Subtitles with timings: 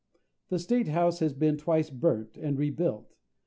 [0.49, 3.13] The State House has been twice burnt, and rebuilt.